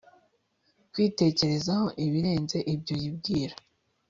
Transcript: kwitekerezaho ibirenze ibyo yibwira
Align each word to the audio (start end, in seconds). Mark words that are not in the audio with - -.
kwitekerezaho 0.91 1.85
ibirenze 2.05 2.57
ibyo 2.73 2.95
yibwira 3.01 3.55